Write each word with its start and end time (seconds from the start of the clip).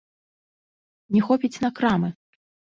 Не 1.17 1.21
хопіць 1.29 1.53
на 1.69 1.73
крамы. 1.81 2.09